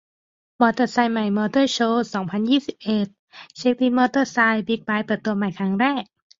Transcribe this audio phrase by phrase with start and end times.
[0.61, 3.07] มอเตอร์ไซค์ใหม่มอเตอร์โชว์ สองพันยี่สิบเอ็ด
[3.57, 6.03] เช็กลิสต์มอเตอร์ไซค์ บิ๊กไบค์ เปิดตัวใหม่ครั้งแรก